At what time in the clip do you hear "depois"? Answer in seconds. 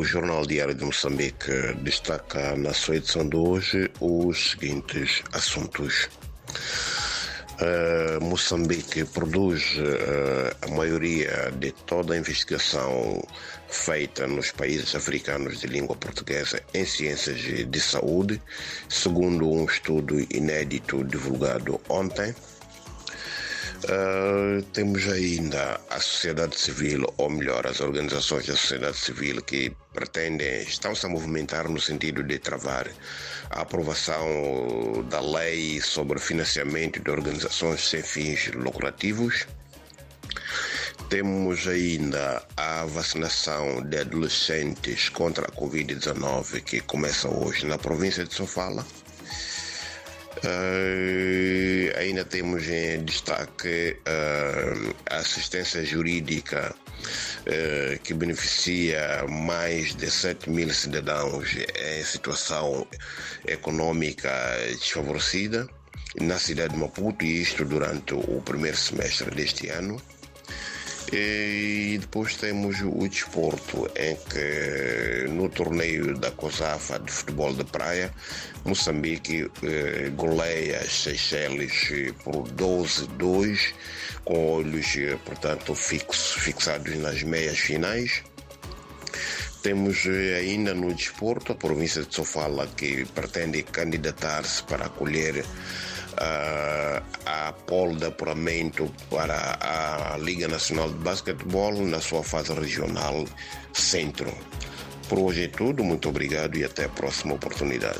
72.00-72.36